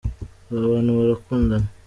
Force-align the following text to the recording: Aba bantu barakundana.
Aba 0.51 0.71
bantu 0.73 0.91
barakundana. 0.97 1.67